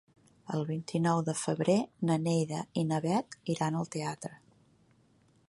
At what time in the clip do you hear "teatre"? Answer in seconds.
3.99-4.35